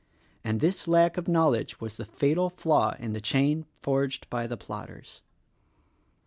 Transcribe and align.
And 0.43 0.61
this 0.61 0.87
lack 0.87 1.15
of 1.15 1.27
knowledge 1.27 1.79
was 1.79 1.97
the 1.97 2.05
fatal 2.05 2.49
flaw 2.49 2.95
in 2.97 3.13
the 3.13 3.21
chain 3.21 3.67
forged 3.83 4.27
by 4.31 4.47
the 4.47 4.57
plotters. 4.57 5.21